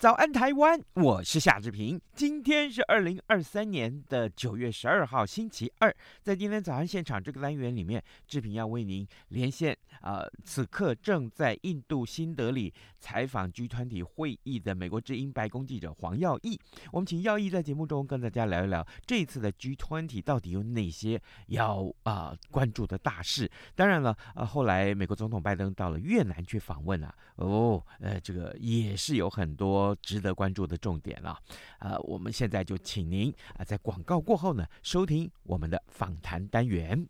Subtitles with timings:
[0.00, 0.80] 早安，台湾！
[0.94, 2.00] 我是夏志平。
[2.14, 5.94] 今天是二零二三年的九月十二号，星期二。
[6.22, 9.76] 在今天早安现场这个单元里面，志平要为您连线。
[10.00, 16.58] 呃，此刻正在印度新德里采访 G20 会议的美国之音白宫记者黄耀毅。
[16.92, 23.50] 我们请耀毅在节目中跟大家聊一聊这一次的 G20 到底有哪些要啊、呃、关注的大事。
[23.74, 29.89] 当然了，呃，后来美国总统拜登到了越南去访问啊，哦，呃，这个也是有很多。
[29.96, 31.38] 值得关注的重点了，
[31.78, 37.06] 呃，我们现在就请您啊，在广告过后呢，收听我们的访谈单元。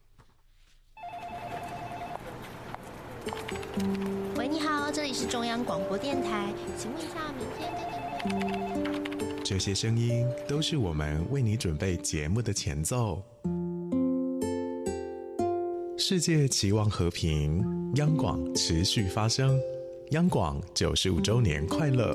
[4.36, 7.80] 喂，你好，这里是中央广播电台，请问一下，明天跟
[9.36, 9.44] 你……
[9.44, 13.22] 这些声音都是我们为你准备节目的前奏。
[15.98, 17.62] 世界期望和平，
[17.96, 19.60] 央广持续发声，
[20.10, 22.14] 央广九十五周年快乐。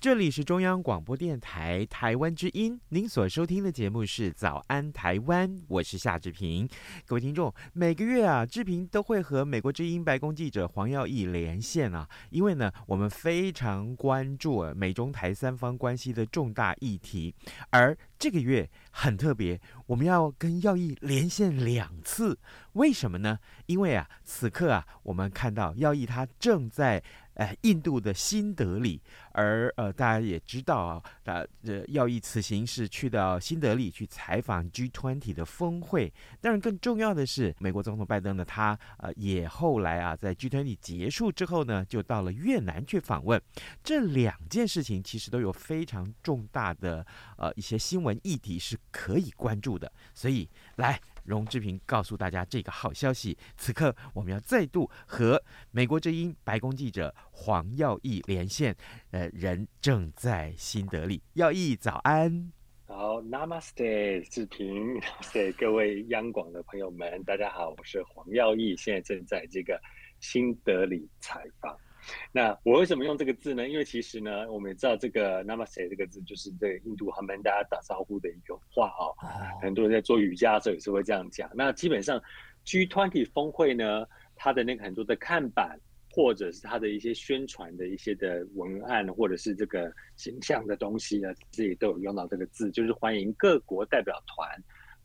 [0.00, 6.66] 这里是中央广播电台台湾之音，您所收听的节目是《早安台湾》，我是夏志平。
[7.04, 17.34] 各位听众，每个月啊，志平都会和美国之音白宫记者黄耀义连线啊，因为呢，我们非常关注美中台三方关系的重大议题，
[17.68, 22.38] 而这个月很特别，我们要跟耀毅连线两次，
[22.74, 23.38] 为什么呢？
[23.64, 27.02] 因为啊，此刻啊，我们看到耀毅他正在。
[27.34, 29.00] 呃，印度的新德里，
[29.32, 31.46] 而呃，大家也知道啊，呃，
[31.88, 36.12] 耀毅此行是去到新德里去采访 G20 的峰会。
[36.42, 43.40] 当然，更重要的是，美国总统拜登呢，他呃也后来啊，在 G20 结束之后呢，就到了越南去访问。
[43.82, 47.06] 这两件事情其实都有非常重大的
[47.38, 49.92] 呃一些新闻议题是可以关注的。
[50.14, 51.00] 所以，来。
[51.22, 53.36] 荣志平告诉大家这个好消息。
[53.56, 55.40] 此刻我们要再度和
[55.70, 58.74] 美国之音白宫记者黄耀毅连线，
[59.10, 61.22] 呃，人正在新德里。
[61.34, 62.50] 耀毅早安，
[62.86, 69.80] 好，Namaste，志平，Namaste，各位央广的朋友们，大家好，我是黄耀毅，现在正在这个
[70.20, 71.76] 新德里采访。
[72.32, 73.68] 那我为什么用这个字呢？
[73.68, 79.14] 因为其实呢，我们也知道这个 Namaste 这个字就是对印度他们大家打招呼的一个话哦。
[79.60, 81.50] 很多人在做瑜伽的时候也是会这样讲。
[81.54, 82.22] 那基本上
[82.64, 85.78] G20 峰会呢，它的那个很多的看板
[86.12, 94.48] 或者是它的一些宣传的一些的文案或者是这个形象的东西呢，自己都有用到这个字，就是欢迎各国代表团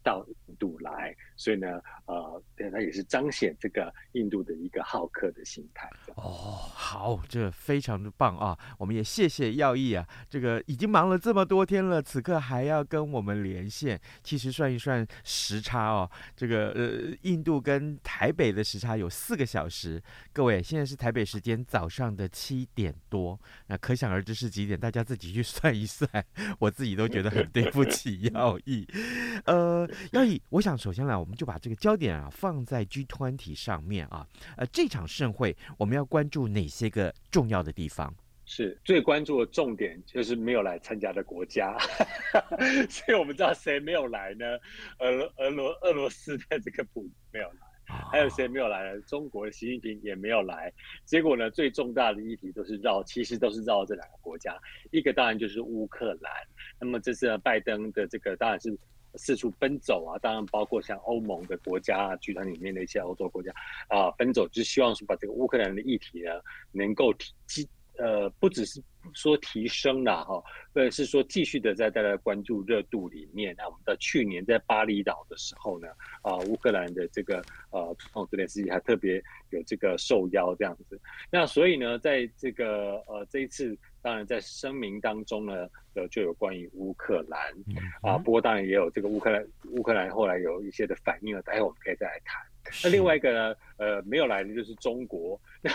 [0.04, 1.16] 到印度来。
[1.38, 5.90] 所以呢，呃，对，它也是彰显这个印度的一个好客的心态。
[6.16, 6.24] 哦，
[6.74, 8.58] 好，这非常的棒啊！
[8.78, 14.00] 我们也谢谢耀义啊，这个已经忙了这么多天了，此刻还要跟我们连线。
[14.24, 20.02] 其实算一算时差哦，这个呃，印度跟台北的时差有四个小时。
[20.32, 23.38] 各位，现在是台北时间早上的七点多，
[23.68, 24.80] 那可想而知是几点？
[24.80, 26.10] 大家自己去算一算。
[26.60, 28.88] 我自己都觉得很对不起 耀义。
[29.44, 31.25] 呃，耀毅，我想首先来。
[31.26, 34.28] 我们就把这个焦点啊放在 G20 上面啊，
[34.58, 38.14] 呃，这场盛会我们要关注哪些个重要的地方？
[38.46, 41.76] 是最关注的重点就是没有来参加的国家，
[42.88, 44.46] 所以我们知道谁没有来呢？
[45.00, 49.02] 俄俄罗俄罗斯的这个普没有来，还有谁没有来呢？
[49.08, 50.72] 中国的习近平也没有来。
[51.06, 54.56] 结果呢，最重大的议题都是绕，其实都是绕这两个国家，
[54.92, 56.32] 一个当然就是乌克兰。
[56.80, 58.78] 那么这次拜登的这个当然是。
[59.18, 63.52] 四处奔走啊，当然包括像欧盟的国家啊集团里面的一些欧洲国家
[63.88, 66.32] 啊，奔走就希望是把这个乌克兰的议题呢，
[66.72, 67.14] 能够
[67.48, 67.68] 提
[67.98, 68.82] 呃，不只是
[69.14, 70.44] 说提升了哈，
[70.74, 73.56] 而是说继续的在大家关注热度里面。
[73.58, 75.88] 那我们在去年在巴厘岛的时候呢，
[76.22, 77.38] 啊，乌克兰的这个
[77.72, 81.00] 呃总统泽连斯基还特别有这个受邀这样子。
[81.32, 87.40] 那所以呢，在这个呃这一次，当然在声明当中呢，呃就有关于乌克兰
[88.02, 92.44] 啊，不过当然也有这个乌克兰乌克兰后来有一些的反应了，待会我们可以再来谈。
[92.84, 95.72] 那另外一个呢，呃没有来的就是中国，那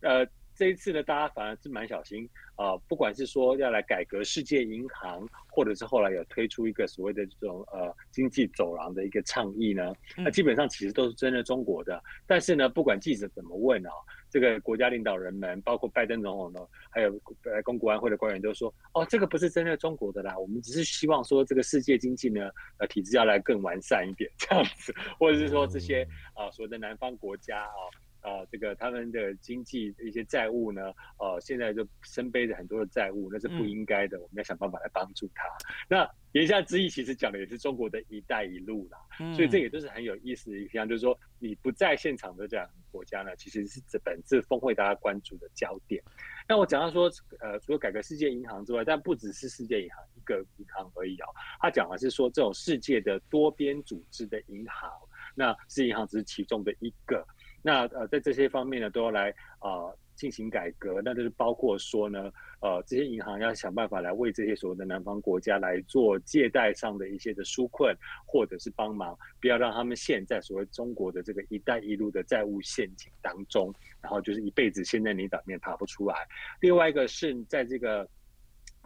[0.00, 0.26] 呃。
[0.62, 2.24] 这一次呢，大家反而是蛮小心
[2.54, 12.00] 啊、呃，不管是说要来改革世界银行，或者是后来有推出一个所谓的这种呃经济走廊的一个倡议呢，那基本上其实都是针对中国的。
[12.28, 13.90] 但是呢，不管记者怎么问啊，
[14.30, 16.60] 这个国家领导人们，包括拜登总统呢，
[16.90, 17.10] 还有
[17.42, 22.48] 白宫国安会的官员都说，哦，这个不是针对中国的啦，我们只是希望说这个世界经济呢，
[22.78, 26.04] 呃，体制要来更完善一点这样子，或者是说这些
[26.34, 27.74] 啊、呃、所谓的南方国家啊。
[28.22, 30.80] 啊、呃，这个他们的经济一些债务呢，
[31.18, 34.16] 呃，现在就身背着很多的债务，那是不应该的。
[34.16, 35.44] 嗯、我们要想办法来帮助他。
[35.88, 38.98] 那言下之意，其实讲的也是中国的一带一路啦。
[39.20, 46.02] 嗯、所以这也都是很有意思的一项，就是说你不在现场的这样的国家呢，其实是这本次峰会大家关注的焦点。
[46.48, 47.10] 那我讲到说，
[47.40, 51.32] 呃，除了改革世界银行之外，但不只是世界银行一个银行而已啊、哦。
[51.60, 54.90] 他讲的是说，这种世界的多边组织的银行，
[55.34, 57.26] 那世界银行只是其中的一个。
[57.62, 59.30] 那呃，在这些方面呢，都要来
[59.60, 61.00] 啊呃、进行改革。
[61.04, 62.30] 那就是包括说呢，
[62.60, 76.16] 呃，这些银行要想办法来为这些所谓的南方国家来做借贷上的一些的纾困，或者是帮忙，不要让他们陷在所谓中国的这个“一带一路”的债务陷阱当中，然后就是一辈子陷在泥沼里面爬不出来。
[76.60, 78.08] 另外一个是在这个。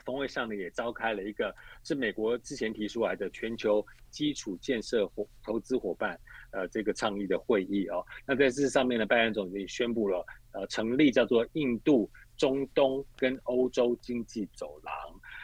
[0.07, 6.19] 峰会上呢，也召开了一个是美国之前提出来的全球基础建设伙投资伙伴
[6.53, 8.07] 呃这个倡议的会议哦。
[8.25, 14.95] 那在这上面呢，拜登总统也宣布了呃成立叫做印度、中东跟欧洲经济走廊。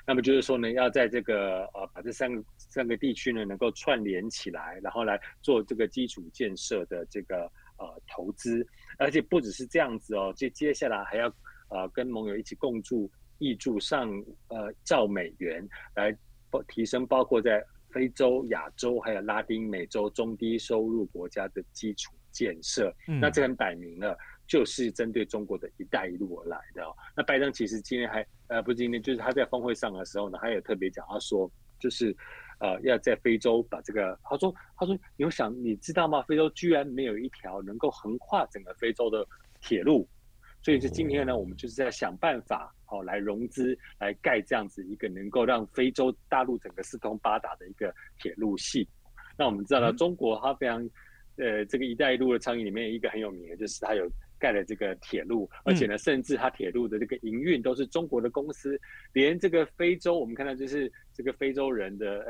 [0.07, 8.65] 那么就是说呢，要在这个呃把这三个三个地区呢能够串联起来，然后来做这个基础建设的这个呃投资。
[8.99, 11.27] 而且不只是这样子哦，接接下来还要
[11.69, 13.11] 呃跟盟友一起共筑。
[13.43, 14.09] 挹注上
[14.49, 16.17] 呃兆美元来
[16.69, 22.95] 提升，包括在非洲、亚洲还有拉丁美洲中低收入国家的基础建设。
[23.09, 24.17] 嗯、那这很摆明了，
[24.47, 26.95] 就是针对中国的一带一路而来的、哦。
[27.17, 31.51] 那拜登其实今天还呃不是今天，就是他在峰会上的时候呢，他也特别讲，他说
[31.81, 32.17] 就是
[32.61, 36.23] 呃要在非洲把这个，他说他说你有想你知道吗？
[36.23, 39.27] 非洲居然没有一条能够横跨整个非洲的
[39.61, 40.09] 铁路。
[40.63, 48.89] 所以，就今天呢，我们就是在想办法，哦，来融资，来盖这样子一个能够让非洲大陆整个四通八达的一个铁路系。
[49.37, 50.89] 那我们知道呢，中国它非常，
[51.37, 58.81] 呃，这个“一带一路”的倡议里面一个很有名的，就是它有盖了这个铁路，而且呢，甚至它铁路的这个营运都是中国的公司，
[59.13, 62.21] 连这个非洲，我们看到就是这个非洲人的，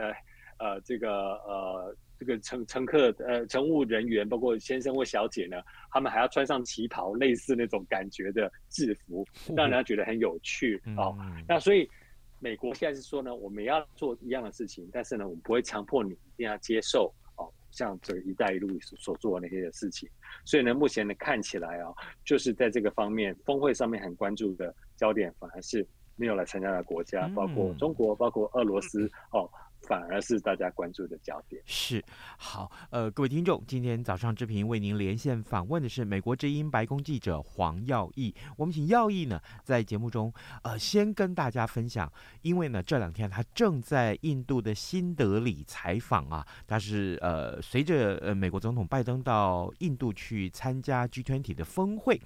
[0.59, 1.11] 呃，呃，这个
[1.45, 1.95] 呃。
[2.25, 5.57] 这个乘乘客呃乘务人员，包括先生或小姐呢，
[5.91, 9.27] 他们还要穿上旗袍，类似那种感觉的制服，
[9.57, 11.17] 让人家觉得很有趣哦。
[11.49, 11.89] 那所以
[12.39, 20.09] 美国现在是说呢，我们要做一样的事情，但是呢，我们不会强迫你一定要接受哦，像这个“一带一路”所所做的那些的事情。
[20.45, 29.51] 所以呢，目前呢看起来啊、哦，就是在这个方面峰会上面很关注的焦点，反而是没有来参加的国家，包括中国，包括俄罗斯哦。
[29.87, 31.63] 反而是大家关注的焦点。
[31.67, 32.03] 是，
[32.37, 38.35] 好，呃，各位听众，今天早上志平为您连线访问的是美国之音白宫记者黄耀毅。
[38.57, 42.11] 我们请耀毅呢，在节目中，呃，先跟大家分享，
[42.43, 52.21] 因为呢，这两天他正在印度的新德里采访啊，他是呃，随着呃美国总统拜登到印度去参加 G20 的峰会。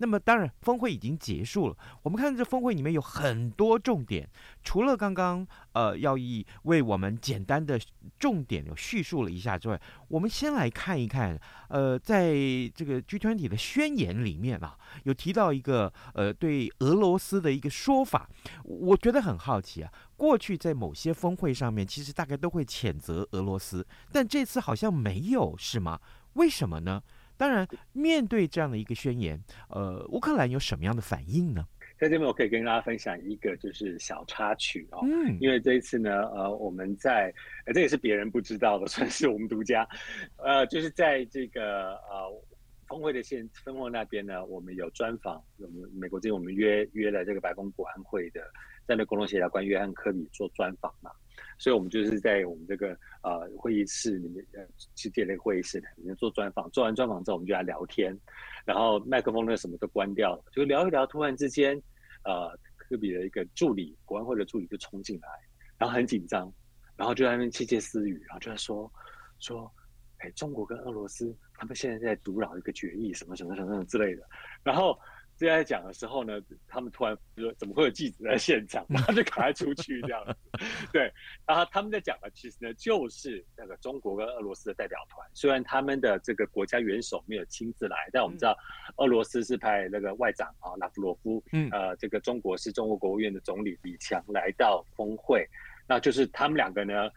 [0.00, 1.76] 那么当然，峰会已经结束了。
[2.02, 4.26] 我们看这峰会里面有很多重点，
[4.64, 7.78] 除了刚刚呃耀毅为我们简单的
[8.18, 9.78] 重点有叙述了一下之外，
[10.08, 11.38] 我们先来看一看，
[11.68, 12.32] 呃，在
[12.74, 18.26] 这个 G20 的宣言里面啊，有提到一个呃对俄罗斯的一个说法，
[18.64, 19.92] 我觉得很好奇啊。
[20.16, 26.00] 过去在某些峰会上面，其实大概都会谴责俄罗斯，但这次好像没有，是吗？
[26.34, 27.02] 为什么呢？
[27.40, 31.66] 当然，面对这样的一个宣言，呃，乌克兰有什么样的反应呢？
[31.98, 37.32] 在这边，我可以跟大家分享一个就是小插曲哦，嗯，因为这一次呢，呃，我们在，
[37.64, 39.88] 呃，这也是别人不知道的，算是我们独家，
[40.36, 42.30] 呃，就是在这个呃
[42.86, 48.42] 峰会的现峰会那边呢，我们有专访，我们美国这边我们约约了这个白宫国安会的
[48.86, 51.10] 战略共同协调官约翰科比做专访嘛。
[51.60, 56.70] 所以，我们就是在我们这个呃会议室里面，呃，去建那个会议室里面做专访。
[56.70, 58.18] 做完专访之后，我们就来聊天，
[58.64, 61.06] 然后麦克风呢什么都关掉了，就聊一聊。
[61.06, 61.76] 突然之间，
[62.24, 65.28] 呃科比的一个助理，国安会的助理就冲进来，
[65.76, 66.50] 然后很紧张，
[66.96, 68.90] 然后就在那边窃窃私语，然后就在说
[69.38, 69.70] 说，
[70.20, 74.22] 哎，中国跟俄罗斯他们现在在阻扰一个决议，什么什么什么什么之类的，
[74.64, 74.98] 然后。
[75.40, 80.36] 这在讲的时候呢，他们突然说：“怎么会有记者在现场？” 然后就赶快出去这样子。
[80.92, 81.10] 对，
[81.46, 85.26] 然后他们在讲的其实呢，就是那个中国跟俄罗斯的代表团。
[85.32, 88.54] 虽然他们的这个国家元首没有亲自来，但我们知道
[88.98, 95.48] 俄罗斯是派那个外长啊拉夫罗夫，嗯，呃，这个中国是中国国务院的总理李强来到峰会，
[95.88, 97.08] 那就是他们两个呢。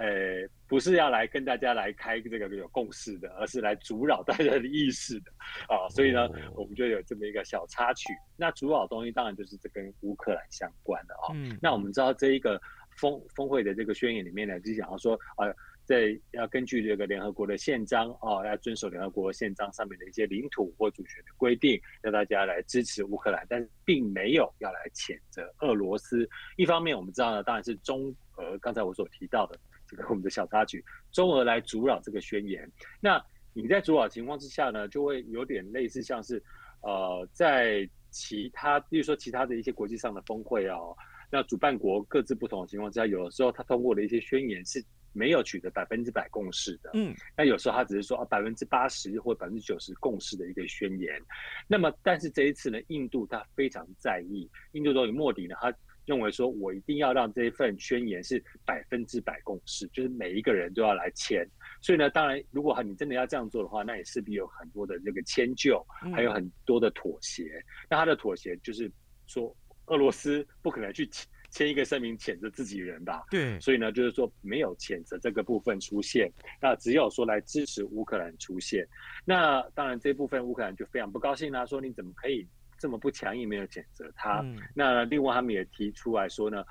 [0.00, 5.30] 呃，不是要来跟大家来开这个有共识的，而是来阻扰大家的意识的
[5.68, 8.10] 啊，所以呢，我们就有这么一个小插曲。
[8.34, 11.34] 那阻扰东西当然就是这跟乌克兰相关的啊。
[11.34, 12.58] 嗯，那我们知道这一个
[12.96, 15.44] 峰峰会的这个宣言里面呢，就讲到说啊，
[15.84, 26.26] 在要根据这个联合国的宪章啊，要遵守联合国宪章上面的一些领土或主权的规定，让大家来支持乌克兰，但是并没有要来谴责俄罗斯。
[26.56, 29.60] 一方面我们知道呢，当然是中俄刚才我所提到的。
[29.90, 32.70] 这个 我们的小插曲，中俄来阻扰这个宣言。
[33.00, 33.20] 那
[33.52, 36.42] 你在阻扰情况之下呢，就会有点类似像是，
[36.82, 40.96] 呃，在其他，比如说其他的一些国际上的峰会哦，
[41.32, 46.90] 那主办国各自不同的情况之下，有的时候他通过的一些宣言是没有取得百分之百共识的。
[46.94, 51.20] 嗯，那有时候他只是说啊百分之八十或百分之九十共识的一个宣言。
[51.66, 55.74] 那么，但是这一次呢，印度他非常在意，印度总理莫迪呢，他。
[56.10, 61.46] 认为说，我一定要让这一份宣言是百分之百共识，就是每一个人都要来签。
[61.80, 65.80] 所以呢，当然，如果你真的要这样做的话，那也势必有很多的这个迁就，
[66.12, 67.44] 还有很多的妥协。
[67.44, 68.90] 嗯、那他的妥协就是
[69.28, 71.08] 说，俄罗斯不可能去
[71.52, 73.22] 签一个声明谴责自己人吧？
[73.30, 73.58] 对。
[73.60, 76.28] 所以呢，就是说没有谴责这个部分出现，
[76.60, 78.84] 那只有说来支持乌克兰出现。
[79.24, 82.44] 那当然，这部分乌克兰就非常不高兴啦，说你怎么可以？
[82.80, 84.40] 这么不强硬，没有谴责他。
[84.40, 86.64] 嗯、那另外他们也提出来说呢，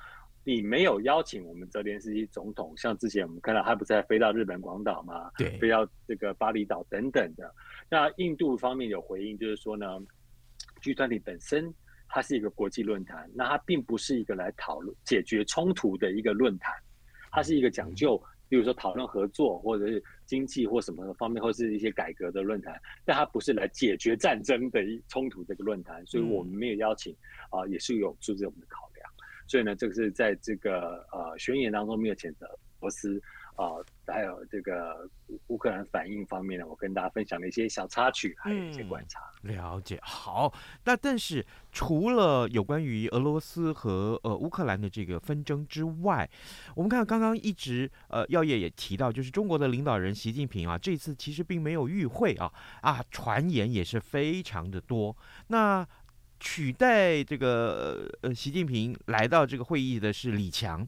[0.43, 5.29] 你没有邀请我们泽连斯基总统，像之前我们看到他不是还飞到日本广岛吗？
[5.37, 7.53] 对，飞到这个巴厘岛等等的。
[7.89, 9.85] 那印度方面有回应，就是说呢
[10.81, 11.71] ，G20 本身
[12.07, 16.73] 它是一个国际论坛，那它并不是一个来讨论解决冲突的一个论坛，
[17.31, 18.19] 它是一个讲究。
[18.49, 27.13] 嗯比如说讨论合作，或者是经济或什么方面，或是一些改革的论坛，但它不是来解决战争的一冲突这个论坛，所以我们没有邀请
[27.51, 29.07] 啊、呃，也是有出自我们的考量。
[29.47, 33.21] 所以呢，这个是在这个呃宣言当中没有谴责俄罗斯。
[33.59, 35.05] 啊、呃，还有这个
[35.47, 39.19] 乌克兰反应方面呢，我跟大家分享了一些小插曲，还有一些观察。
[39.43, 40.53] 嗯、了解，好。
[40.85, 46.29] 那但是除了有关于俄罗斯和呃乌克兰的这个纷争之外，
[46.73, 52.49] 我们看刚刚一直呃耀业也提到，就是中国的领导人习近平啊，这次其实并没有与会啊
[52.81, 55.13] 啊，传言也是非常的多。
[55.47, 55.85] 那
[56.39, 60.87] 取代这个呃习近平来到这个会议的是李强。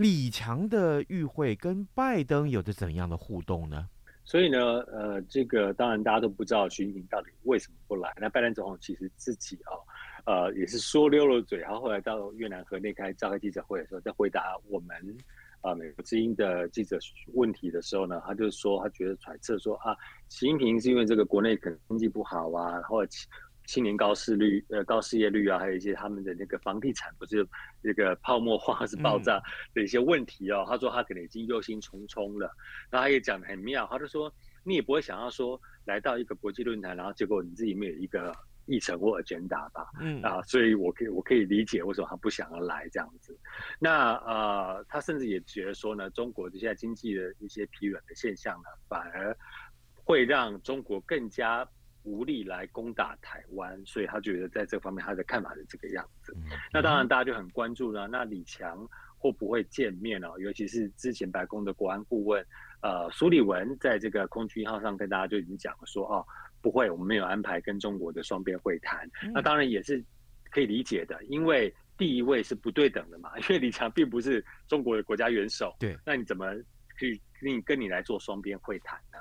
[0.00, 3.86] 李强的与会跟拜登有着怎样的互动呢？
[4.24, 4.58] 所以呢，
[4.90, 8.10] 呃，这个当然大家都不知道习近平到底为什么不来。
[8.18, 9.76] 那拜登总统其实自己啊、
[10.24, 14.96] 呃，也是说溜了嘴，然后后来到越南河内开召开记者会的时候，在回答我们
[15.60, 16.98] 啊、美国之音的记者
[17.34, 19.94] 问题的时候呢，他就说他觉得揣测说啊，
[20.30, 23.00] 习近平是因为这个国内可能经济不好啊，然后。
[23.70, 27.46] 青年高失率，呃，高失业率啊，还有一些他们的那个房地产不是
[27.80, 29.40] 那个泡沫化，是爆炸
[29.72, 30.64] 的一些问题哦。
[30.66, 32.50] 嗯、他说他可能已经忧心忡忡了。
[32.90, 34.32] 然后他也讲的很妙，他就说
[34.64, 38.34] 你也不会想要说来到一个国际论坛，然后结果你自己没有一个
[38.66, 39.86] 议程或 agenda 吧？
[40.00, 43.38] 嗯啊，所以我可以我可以理解为什么他不想要来这样子。
[43.78, 49.36] 那呃，他甚至也觉得说呢，中国现在经济的一些疲软的现象呢，反而
[50.02, 51.64] 会让中国更加。
[52.02, 56.34] 无力来攻打台湾，所以他觉得在这方面他的看法是这个样子。
[56.72, 58.88] 那当然大家就很关注了，那李强
[59.18, 60.28] 会不会见面呢？
[60.38, 62.44] 尤其是之前白宫的国安顾问
[62.82, 66.24] 呃苏利文在这个空军一号上跟大家就已经讲了说哦，
[66.62, 69.08] 不会，我们没有安排跟中国的双边会谈。
[69.34, 70.02] 那当然也是
[70.50, 76.54] 可以理解的，因为第一位是不对等的嘛，因为李强并不是中国的国家元首，对，那你怎么
[76.98, 79.18] 去跟你跟你来做双边会谈呢？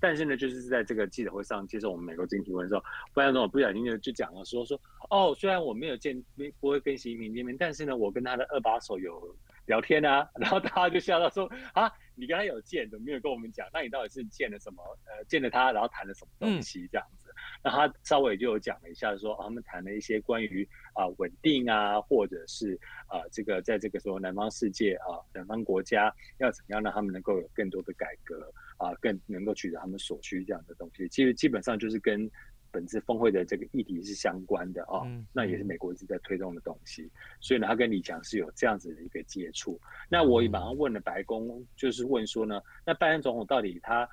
[0.00, 4.80] 但是呢，就是在这个记者会上接受我们美国经济提问的时候，副总统不小心就就讲了说说
[5.10, 13.68] 哦，虽然我没有见没不会跟习近平见面，但是呢，我跟他的二把手有聊天啊， 然后大家就笑到说啊，你跟他有见，怎么没有跟我们讲？
[13.72, 14.82] 那你到底是见了什么？
[15.04, 17.19] 呃，见了他，然后谈了什么东西这样子？
[17.19, 17.19] 嗯、
[17.62, 28.52] 那他稍微就有讲了一下说，说、啊、他们谈了一些关于啊稳定啊，或者是啊这个在这个时候南方世界啊南方国家要怎么样让他们能够有更多的改革。
[28.80, 32.26] 啊，更能够取得他们所需这样的东西，其实基本上就是跟
[32.70, 37.06] 本次峰会的这个议题是相关的哦，嗯、那也是美国一直在推动的东西，
[37.42, 39.78] 所以呢，他跟李强是有这样子的一个接触。
[40.08, 44.08] 那我也马上问了白宫，就是问说呢，那拜登总统到底他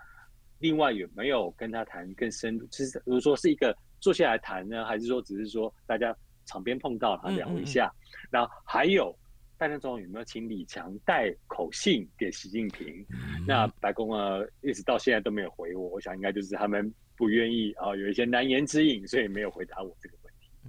[0.60, 2.68] 另外有没有跟他谈更深入？
[2.68, 7.92] 其实比如说是一个坐下来谈呢，还是说只是说大家场边碰到他聊一下？
[8.32, 9.18] 那、嗯嗯、还有。
[9.60, 13.04] 拜登总统有没有请李强带口信给习近平？
[13.10, 15.88] 嗯、那白宫啊，一直到现在都没有回我。
[15.88, 20.17] 我想应该就是他们不愿意啊，有一些难言之隐，所以没有回答我这个。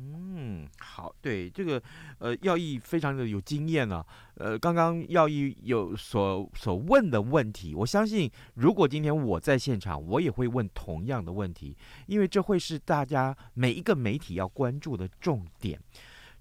[0.00, 1.82] 嗯，好，对这个
[2.18, 4.04] 呃，耀义非常的有经验啊。
[4.36, 11.76] 呃，刚刚耀义有所所问的问题，我相信如果今天我在现场，我也会问同样的问题，
[12.06, 15.80] 因为这会是大家每一个媒体要关注的重点。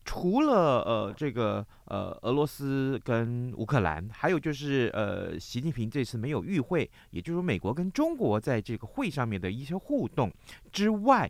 [0.06, 10.32] 除了呃这个呃俄罗斯跟乌克兰，还有就是呃习近平这次没有与会，也就是说美国跟中国在这个会上面的一些互动
[10.72, 11.30] 之外，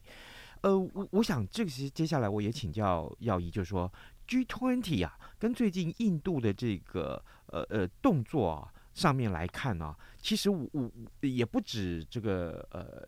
[0.61, 3.91] 呃我我想这个是接下来我也请教耀一，就是说
[4.27, 13.07] G20 啊，跟最近印度的这个呃呃动作啊上面来看呢，其实我我也不止这个呃。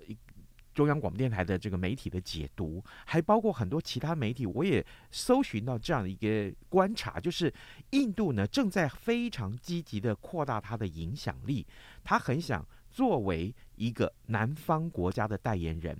[0.71, 7.53] 中央广播电台的这个媒体的解读，还包括很多其他媒体，我也搜寻到这样的一个观察，就是
[7.89, 11.67] 印度呢正在非常积极的扩大它的影响力，
[12.01, 15.97] 他很想作为一个南方国家的代言人。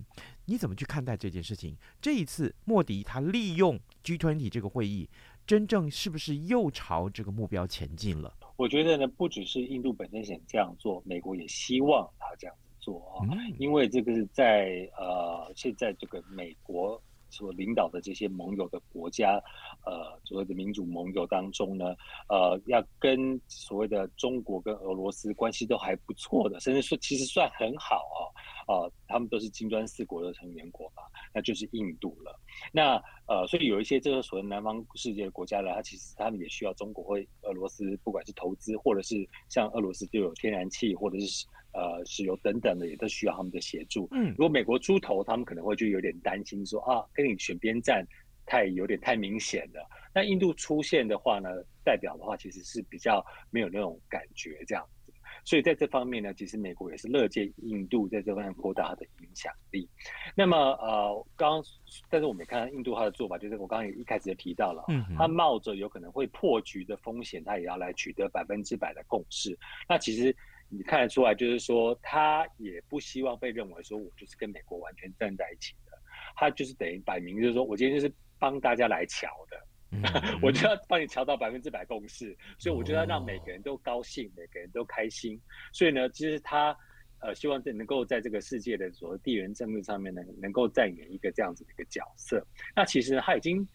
[0.49, 1.77] 你怎么去看待这件事情？
[2.01, 5.07] 这一次莫迪他利用 G20 这个会议，
[5.45, 8.33] 真正是不是又朝这个目标前进了？
[8.55, 12.63] 我觉得呢，不只是印度本身想这样做，美国也希望他这样子。
[12.79, 13.27] 做啊，
[13.59, 16.99] 因为这个是在呃，现在这个美国
[17.29, 19.41] 所领导的这些盟友的国家，
[19.85, 21.95] 呃，所谓的民主盟友当中呢，
[22.27, 28.21] 呃，要跟所谓的中国跟俄罗斯关系都还不错的，甚至说其实算很好啊。
[28.69, 31.01] 啊、呃，他们都是金砖四国的成员国嘛，
[31.33, 32.39] 那就是印度了。
[32.71, 41.47] 那呃，所以有一些这个所谓南方世界的国家呢，它其实他们也需要中国或俄罗斯，不管是投资，或者是像俄罗斯就有天然气或者是
[41.79, 44.07] 呃石油等等的，也都需要他们的协助。
[44.11, 48.05] 嗯，如果美国出头，他们可能会就有点担心说啊，跟你选边站
[48.45, 49.87] 太有点太明显了。
[50.13, 51.49] 那印度出现的话呢，
[51.83, 55.13] 代表的话其实是比较没有那种感觉这样子。
[55.45, 59.87] 所以在这方面呢，其实美国也是乐见印度在这方面扩大它的影响力。
[60.35, 61.63] 那么呃，刚刚
[62.09, 69.57] 但是我们也看到印度它的做法，就是我刚刚也一开始就提到了，嗯，它冒着有可能会破局的风险，它也要来取得百分之百的共识。
[69.87, 70.35] 那其实
[70.69, 75.91] 你看得出来，就是说他也不希望被认为说我就是跟美国完全站在一起的，
[76.35, 79.65] 他就是等于摆明就是说我今天就是帮大家来瞧的。
[80.43, 85.41] 我就要帮你瞧到百分之百共识，所以我就要让每个人都高兴，哦、每个人都开心。
[85.73, 86.77] 所以呢，其实他
[87.21, 92.45] 呃希望这能够在这个世界的所谓地缘政治上面呢，能够扮演一个这样子的一个角色。
[92.75, 93.67] 那其实他已经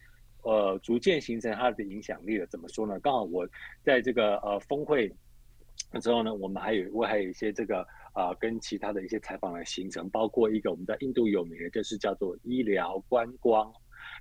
[0.43, 2.47] 呃逐渐形成他的影响力了。
[2.47, 2.97] 怎么说呢？
[3.01, 3.45] 刚好我
[3.83, 5.13] 在这个呃峰会
[6.01, 7.79] 之后呢，我们还有我还有一些这个
[8.13, 13.71] 啊、呃、跟其他的一些采访的行程，包括一个我们在印度有名的，就是叫做医疗观光。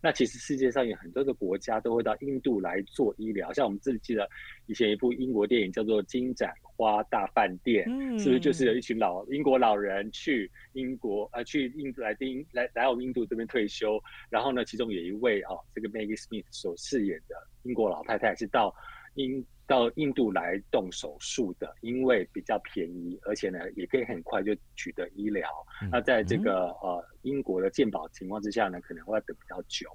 [0.02, 4.28] 那其实世界上有很多的国家都会到印度来做医疗，像我们自己记得
[4.66, 14.00] 以前一部英国电影叫做《金盏花大饭店》，嗯，是不是就是有一群老英国老人去英国呃去印度来印来来我们印度这边退休，
[14.30, 18.74] 然后呢，其中有一位哦，这个 Maggie Smith 所饰演的英国老太太是到
[19.16, 19.44] 英。
[19.66, 25.48] 到印度来动手术的，因为比较便宜，而且呢也可以很快就取得医疗。
[25.82, 29.88] 嗯、那在这个呃英国的健保情况之下呢，可能会要等比较久。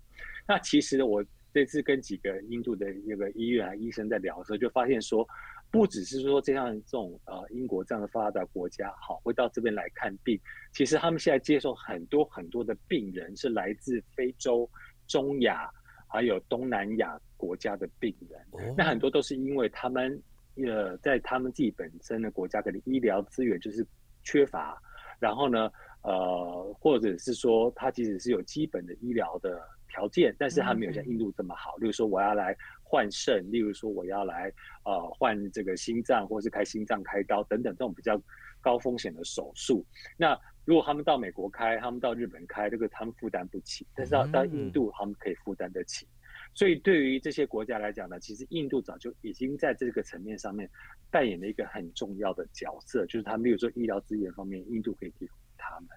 [0.47, 5.27] 那其实我这次跟几个印度的那个医院啊医生在聊的时候，就发现说，
[5.71, 10.39] 不只是说这样这种呃英国这样的发达国家好会到这边来看病，
[10.73, 14.69] 其实他们现在接受很多很多的病人是来自非洲、
[15.07, 15.69] 中亚。
[16.11, 20.21] 还有东南亚国家的病人，那很多都是因为他们
[20.55, 23.85] 呃，在他们自己本身的国家可能医疗资源就是
[24.23, 24.81] 缺乏，
[25.19, 31.77] 然后呢，呃，或者是说他即使是有基本的医疗的条件，但是他没有像印度这么好。
[31.77, 34.51] 例如说我要来换肾，例如说我要来
[34.83, 38.19] 呃换这个心脏，或是开心脏开刀等等这种比较
[38.59, 39.85] 高风险的手术，
[40.17, 40.35] 那。
[40.69, 43.87] 如果他们到美国开，他们到日本开，这个他们负担不起。
[43.95, 46.07] 但是到到印度，他们可以负担得起。
[46.53, 50.69] 所以对于这些国家来讲呢，其实印度早就已经在这个层面上面
[51.09, 55.89] 扮演了一个很重要的角色，就是他们比如说医疗资源方面，印度可以提供他们。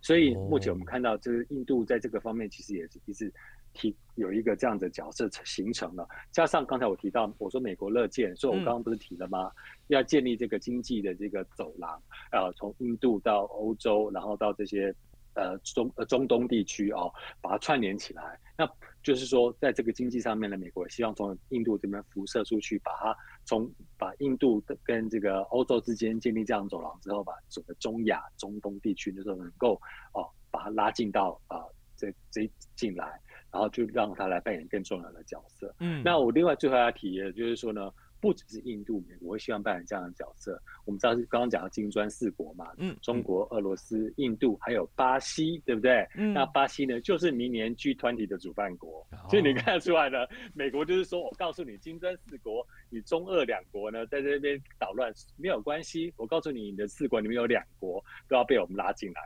[0.00, 3.30] 所以目前我们看到，就是印度在这个方面其实也是一直
[3.74, 6.08] 提有一个这样的角色形成了。
[6.32, 9.52] 加上刚才我提到，我说美国乐见，所以我刚刚不是提了吗？
[9.88, 14.94] 要建立这个经济的这个走廊，呃，从印度到欧洲，然后到这些
[15.34, 18.40] 呃中呃中东地区哦，把它串联起来。
[18.56, 18.64] 那
[19.02, 29.74] 就是说，在这个经济上面呢，美国也希望从印度这边辐射出去，把它从把印度的跟这个欧洲之间建立这样走廊之后，把整个中亚、中东地区的时候能够
[30.12, 33.20] 哦把它拉近到啊、呃、这这进来，
[33.54, 35.72] 然后就让他来扮演更重要的角色。
[35.78, 37.88] 嗯，那我另外最后要提的就是说呢。
[38.20, 40.58] 不只是印度，美国会希望扮演这样的角色。
[40.86, 46.08] 我们知道是刚刚讲到金砖四国嘛，嗯，中国、俄罗斯、印度还有巴西，对不对？
[46.16, 59.20] 嗯，那巴西呢，就是明年 G 团体的主办国，哦、所以你看得出来呢，美国就是说我告诉你，金砖四国，你中俄两国呢在这边捣乱没有关系，我告诉你，你的四国里面有两国都要被我们拉进来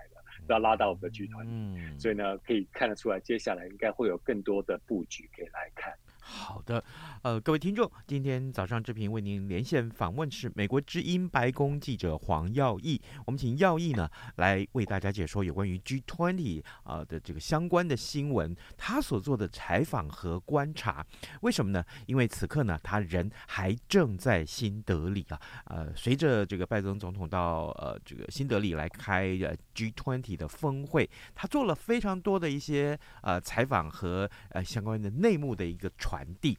[0.53, 1.45] 要拉到我们的 G20。
[1.47, 5.93] 嗯，所以呢，可以看得出来，接下来应该会有更多的布局可以来看。
[6.31, 6.85] 好的，
[7.23, 21.05] 呃，各位听众，今天早上志平为您连线访问是美国之音白宫记者黄耀毅，我们请耀毅呢来为大家解说有关于 G20 啊的这个相关的新闻，他所做的采访和观察，
[21.41, 21.83] 为什么呢？
[22.05, 36.18] 因为此刻呢，他人还正在新德里啊，呃，随着这个拜登总统到呃这个新德里来开呃 G20 的峰会，他做了非常多的一些呃采访和呃相关的内幕的一个传。
[36.19, 36.57] 传递，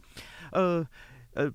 [0.51, 0.85] 呃
[1.33, 1.51] 呃，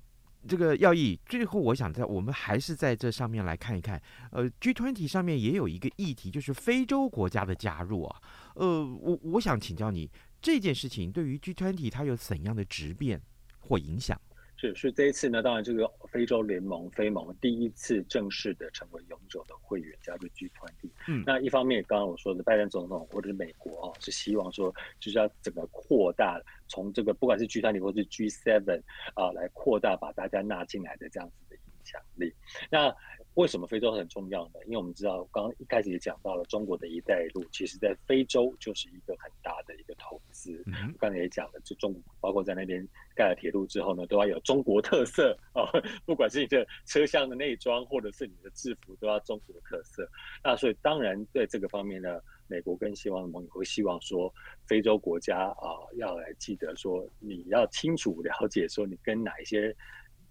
[0.47, 3.99] 这个要义，最后我想在我们还是在这上面来看一看，
[4.31, 8.21] 呃，G20 上面也有一个议题，就是非洲国家的加入啊，
[8.53, 13.19] 呃，我我想请教你，这件事情对于 G20 它有怎样的质变
[13.59, 14.19] 或影响？
[14.57, 20.89] 是，是这一次呢，当然这个非洲联盟非盟第一次正式的成为永久的会员，加入 G 团体。
[21.07, 28.81] 嗯，那一方面，刚刚我说的拜登总统或者是美国哦，是希望说就是要整个扩大，从这个不管是 G 团体或是 G7
[29.13, 32.33] 啊，来扩大把大家纳进来的这样子的影响力。
[32.71, 32.95] 那
[33.35, 34.53] 为什么非洲很重要呢？
[34.65, 40.63] 因为我们知道，刚刚一开始也讲到了中国的一带一路，其实在非洲就是一个很大的一个投资。
[40.67, 45.67] 嗯，刚才也讲了，就中国包括在那边盖了铁路之后呢，都要有中国特色哦，
[46.07, 50.09] 不管是你的车厢的内装，或者是你的制服，都要中国特色。
[50.41, 54.33] 那所以当然在这个方面呢，美国跟西方盟友会希望说，
[54.65, 55.67] 非洲国家啊，
[55.97, 59.75] 要来记得说，你要清楚了解说，你跟哪一些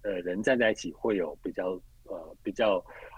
[0.01, 1.79] 呃人站在一起会有比较。
[2.05, 2.75] 呃，比较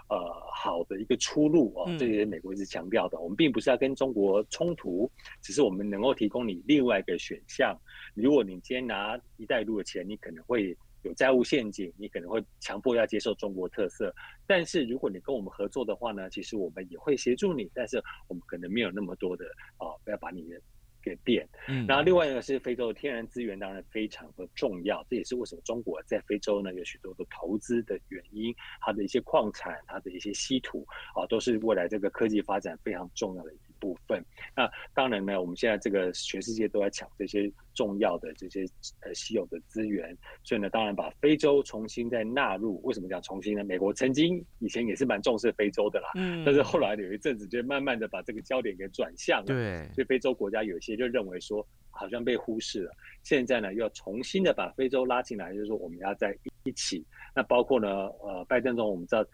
[0.08, 0.18] 呃
[0.54, 5.10] 好的一个出路啊，这也美国一直强调的，我们并不是要跟中国冲突，
[5.42, 7.78] 只是我们能够提供你另外一个选项。
[8.14, 14.12] 如果你今天拿一带一路的钱，你可能会有债务陷阱，你可能会强迫要接受中国特色。
[14.46, 19.44] 但是如果你跟我们合作的话呢，其实我们也会协助你，但是我们可能没有那么多的
[19.76, 20.60] 啊，不要把你的。
[21.02, 34.24] 给变，嗯，然后另外一个是非洲的天然资源，当然非常的重要，这也是为什么中国在非洲呢有许多的投资的原因，它的一些矿产，它的一些稀土啊，都是未来这个科技发展非常重要的一部分。
[34.56, 37.50] 那当然呢，我们现在这个全世界都在抢这些。
[37.74, 38.64] 重要的这些
[39.02, 40.12] 呃稀有的资源，
[40.42, 42.82] 所以呢，当然把非洲重新再纳入。
[42.82, 43.62] 为什么讲重新呢？
[43.62, 52.90] 美国曾经以前也是蛮重视非洲的啦，嗯，但是后来有一阵子就慢慢的把这个焦点给转向了，对，所以非洲国家有些就认为说好像被忽视了。
[53.22, 57.06] 现在呢，又要重新的把非洲拉进来，就是说我们要在一起。
[57.32, 59.24] 那包括呢，呃，拜登总统我们知道。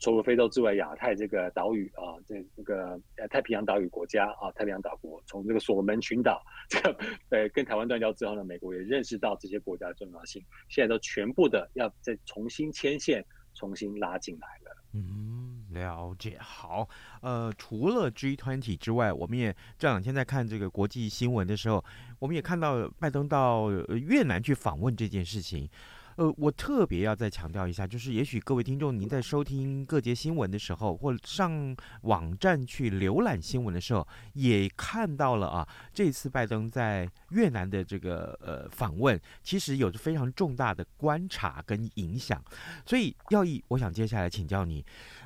[0.00, 6.96] 除了非洲之外，亚太这个岛屿啊，这这个呃太平洋岛屿国家啊，太平洋岛国，从这个所罗门群岛这个
[7.28, 13.22] 呃跟台湾断交之后呢，美国也认识到这些国家的重要性，现在都全部的要再重新牵线，
[13.54, 14.76] 重新拉进来了。
[14.94, 16.38] 嗯，了解。
[16.40, 16.88] 好，
[17.20, 21.84] 呃，除了 G20 之外，我们也这两天在看这个国际新闻的时候，
[22.18, 25.68] 我们也看到拜登到越南去访问这件事情。
[26.16, 42.42] 呃，我特别要再强调一下，就是也许各位听众您在收听各节新闻的时候，或上网站去浏览新闻的时候，也看到了啊，这次拜登在越南的这个呃访问，其实有着非常重大的观察跟影响。
[42.84, 44.84] 所以耀毅，我想接下来请教你，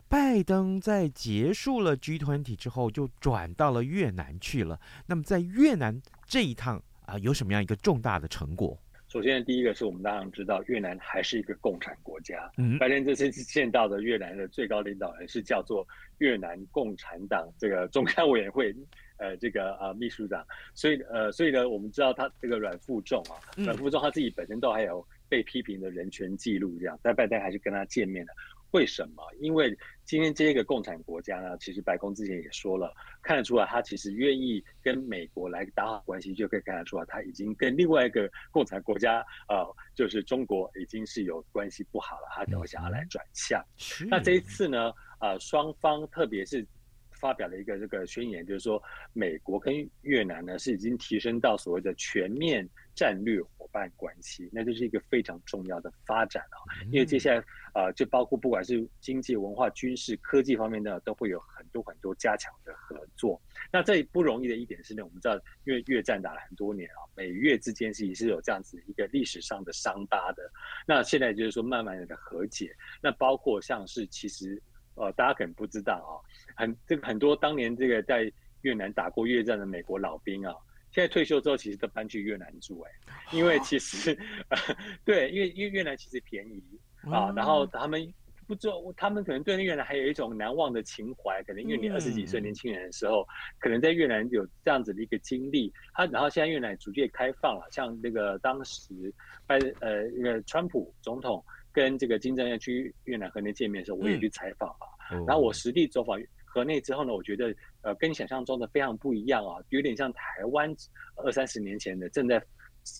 [0.09, 4.79] 拜登在结束了 G20 之后，就转到了越南去了。
[5.07, 8.79] 那么在越南这一趟啊，有什么样一个重大的成果？
[9.15, 12.51] 首先，第一个是我们当然知道，越南还是一个共产国家。
[12.59, 15.87] 嗯，拜登这次见到的越南的最高领导人是叫做
[16.19, 18.75] 越南共产党这个中央委员会，
[19.19, 20.45] 呃，这个呃秘书长。
[20.75, 28.33] 所以呃，所以呢，我们知道他这个阮富仲啊，阮富仲他自己本身都还有被批评的人权记录这样，但拜登还是跟他见面了。
[28.75, 29.23] 为什么？
[29.39, 29.73] 因为
[30.05, 43.65] 今天这个共产国家呢，其实白宫之前也说了，看得出来他其实愿意跟美国来打好关系，就可以看得出来他已经跟另外一个共产国家，呃，就是中国已经是有关系不好了，他才会想要来转向。
[44.09, 46.67] 那这一次呢，呃，双方特别是
[47.13, 48.83] 发表了一个这个宣言，就是说
[49.13, 56.57] 美国跟越南呢是已经提升到所谓的全面战略伙伴关系，那就是一个非常重要的发展啊。
[56.91, 57.39] 因为接下来
[57.73, 63.41] 啊、呃，就包括不管是经济、文化、军事、科技方面呢，都会有很多很多加强的合作。
[63.73, 70.43] 那这不容易的一点是呢，我们知道，因为越战打了很多年啊，美越之间是也是有这样子一个历史上的伤疤的。
[70.87, 74.63] 那现在就是说慢慢的和解，那包括像是其实。
[74.97, 76.15] 呃，大家可能不知道啊，
[76.55, 80.55] 很这个很多当年这个在越南打过越战的美国老兵啊，
[80.95, 82.91] 现在退休之后其实都搬去越南住哎，
[83.33, 84.17] 因为其实、
[84.49, 84.59] 呃、
[85.05, 86.63] 对，因为因为越南其实便宜
[87.11, 88.01] 啊，然后他们
[88.47, 93.27] 不知道，他们可能对越南还有一种难忘的情怀，可能因为你二十几岁年轻人的时候，
[93.59, 99.13] 可能在越南有这样子的一个经历，他然后现在越南逐渐开放了，像那个当时
[99.47, 101.45] 拜呃那个川普总统。
[101.75, 104.87] 跟这个金正恩去越南河内见面的时候，我也去采访啊。
[105.11, 107.53] 嗯、然后我实地走访河内之后呢，我觉得
[107.85, 110.75] 呃跟你想象中的非常不一样啊，有点像台湾
[111.17, 112.43] 二三十年前的正在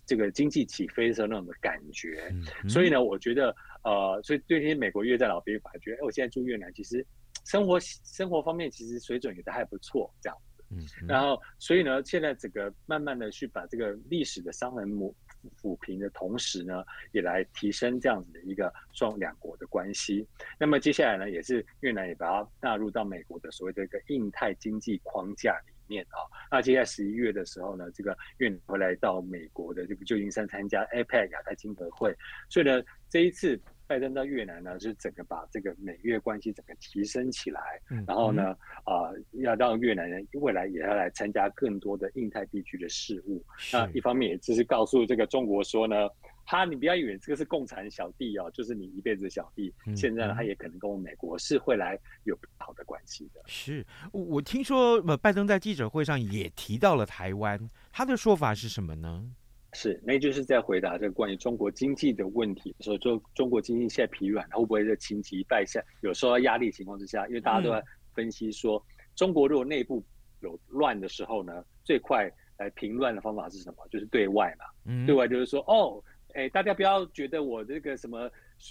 [0.07, 2.31] 这个经济起飞的时候那种的感觉。
[2.63, 7.05] 嗯、所以呢，我觉得呃，所以对那些美国越战老兵反而觉得，哎，我现在住越南，其实
[7.45, 10.65] 生活生活方面其实水准也都还不错，这样子。
[10.71, 11.07] 嗯。
[11.09, 15.15] 然后，所以呢，现在整个慢慢的去把这个历史的伤痕磨。
[15.61, 20.27] 抚平的同时呢，也来提升这样子的一个双两国的关系。
[20.59, 26.19] 那么接下来呢，也是越南也把它纳入到美国的所谓的一个印太经济框架里面啊。
[26.51, 32.15] 那接下来十一月的时候呢，这个越南会来到美国的这个旧金山参加 APEC 亚太经合会，
[32.49, 33.61] 所以呢，这一次。
[33.87, 38.51] 拜登到越南呢，是整个把这个美越关系整个提升起来，嗯、然后呢，
[38.85, 43.45] 啊、呃，要让越南人未来也要来参加更多的印太地区的事务。
[43.73, 46.09] 那一方面也就是告诉这个中国说呢，
[46.47, 53.43] 他你不要以为这个是共产小弟哦，就是你一辈子的小弟，嗯、现在呢，他也可能跟我们美国是会来有好的关系的。
[53.47, 59.31] 是我听说，拜登在记者会上也提到了台湾，他的说法是什么呢？
[59.75, 67.83] 是，那就是在回答这个关于中国经济的问题，说中中国经济现在疲软，会不会在情急败下，有受到压力情况之下，因为大家都在
[68.15, 70.03] 分析说，嗯、中国如果内部
[70.41, 73.87] 有乱的时候呢，最快来平乱的方法是什么？
[73.91, 76.03] 就是对外嘛，嗯、对外就是说，哦，
[76.35, 78.31] 哎，大家不要觉得我这个什么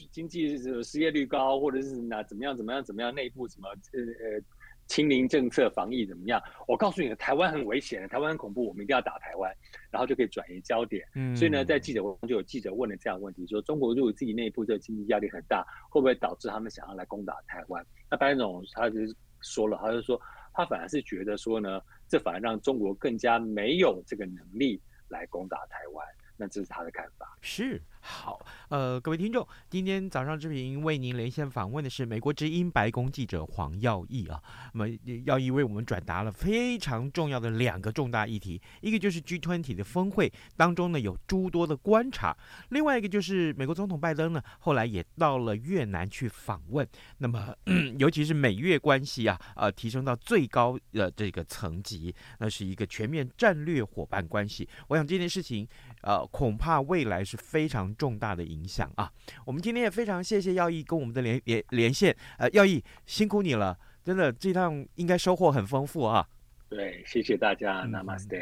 [0.09, 4.41] 经济失业率高，或者是哪怎么样怎么样怎么样，内部什么呃呃。
[4.87, 6.41] 清零政策、防疫怎么样？
[6.67, 9.51] 我告诉你，台湾很危险，台湾很恐怖，我们一定要打台湾，
[9.89, 11.07] 然后就可以转移焦点。
[11.15, 17.85] 嗯，所以呢，在记者会中就有记者问了这样的问题：说中国如果自己内部这个经济压力很大，会不会导致他们想要来攻打台湾？
[18.09, 20.19] 那拜登总他就是说了，他就说
[20.53, 26.05] 他反而是觉得说呢，这反而让中国更加没有这个能力来攻打台湾。
[26.35, 27.37] 那这是他的看法。
[27.41, 27.81] 是。
[28.05, 28.37] 好，
[28.67, 34.43] 呃，各位听众，今天早上之平为您连线访问的是美国之音白宫记者黄耀毅啊。
[34.73, 42.35] 那么耀毅为我们转达了非常重要的两个重大议题，一个就是 G20 的峰会当中呢有诸多的观察，
[42.71, 46.85] 另外一个就是美国总统拜登呢后来也到了越南去访问，
[47.19, 47.55] 那么
[47.97, 54.67] 尤其是美越关系啊，呃，提升到最高的这个层级，那是一个全面战略伙伴关系。
[54.89, 55.65] 我想这件事情，
[56.03, 57.83] 呃，恐怕未来是非常。
[57.95, 59.09] 重大的影响啊！
[59.45, 66.27] 我们今天也非常谢谢耀义跟我们的连连连线，呃，耀义辛苦你了，真的这趟应该收获很丰富啊！
[66.69, 68.41] 对，谢谢大家，Namaste，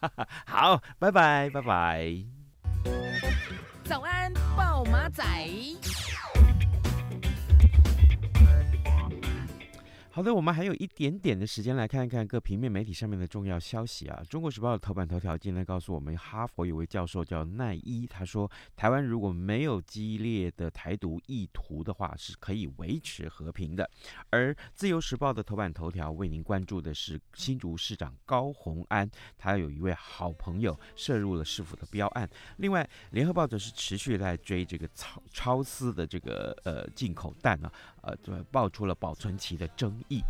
[0.46, 2.24] 好，拜拜，拜拜，
[3.84, 5.22] 早安，暴马仔。
[10.16, 14.22] 好的，我们还有一点点的时间来看一看各平面媒体上面的重要消息啊。
[14.30, 23.90] 中国时报的头版头条今天告诉我们，哈佛有位教授叫奈伊，他说，台湾如果没有激烈的台独意图的话，是可以维持和平的。
[24.30, 32.26] 而自由时报的头版头条为您关注的是新竹市长高虹安，他有一位好朋友涉入了市府的标案。
[32.56, 37.70] 另外，联合报则是持续在追这个超超丝的这个呃进口蛋啊。
[38.00, 40.22] 呃，对，爆出了保存期的争议议。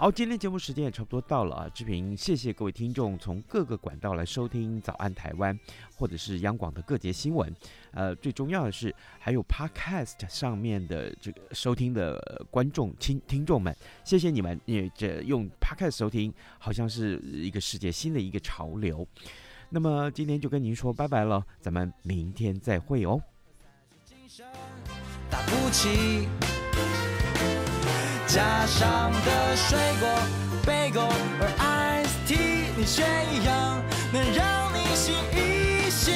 [0.00, 5.52] 好，今天节目时间也差不多到了啊，志平，谢谢各位听众从各个管道来收听《早安台湾》，
[5.96, 7.52] 或者是央广的各节新闻。
[7.90, 19.04] 呃，最重要的是还有 Podcast 上面的这个收听的观众听听众们，谢谢你们，因为这用 Podcast 收听好像是一个世界新的一个潮流。
[19.68, 23.20] 那么今天就跟您说拜拜了，咱们明天再会哦。
[28.28, 30.06] 架上的水果、
[30.66, 31.08] 贝果
[31.40, 36.14] 而 ice tea，你却一样能让你醒一醒。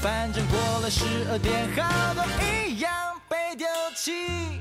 [0.00, 2.92] 反正过了十二点，好多一样
[3.28, 3.66] 被丢
[3.96, 4.60] 弃。